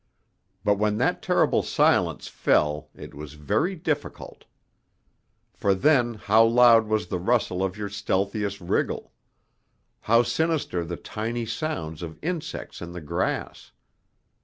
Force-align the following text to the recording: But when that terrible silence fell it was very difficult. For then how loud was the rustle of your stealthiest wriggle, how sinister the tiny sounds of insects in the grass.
But 0.63 0.79
when 0.79 0.97
that 0.97 1.21
terrible 1.21 1.61
silence 1.61 2.27
fell 2.27 2.89
it 2.95 3.13
was 3.13 3.33
very 3.35 3.75
difficult. 3.75 4.45
For 5.53 5.75
then 5.75 6.15
how 6.15 6.43
loud 6.43 6.87
was 6.87 7.05
the 7.05 7.19
rustle 7.19 7.61
of 7.63 7.77
your 7.77 7.87
stealthiest 7.87 8.59
wriggle, 8.61 9.11
how 9.99 10.23
sinister 10.23 10.83
the 10.83 10.97
tiny 10.97 11.45
sounds 11.45 12.01
of 12.01 12.17
insects 12.23 12.81
in 12.81 12.93
the 12.93 13.01
grass. 13.01 13.73